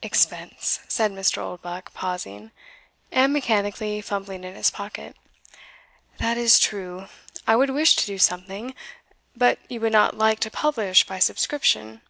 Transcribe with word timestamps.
"Expense!" 0.00 0.78
said 0.86 1.10
Mr. 1.10 1.38
Oldbuck, 1.38 1.92
pausing, 1.92 2.52
and 3.10 3.32
mechanically 3.32 4.00
fumbling 4.00 4.44
in 4.44 4.54
his 4.54 4.70
pocket 4.70 5.16
"that 6.18 6.36
is 6.38 6.60
true; 6.60 7.08
I 7.48 7.56
would 7.56 7.70
wish 7.70 7.96
to 7.96 8.06
do 8.06 8.16
something 8.16 8.76
but 9.34 9.58
you 9.68 9.80
would 9.80 9.90
not 9.92 10.16
like 10.16 10.38
to 10.46 10.52
publish 10.52 11.04
by 11.04 11.18
subscription?" 11.18 12.00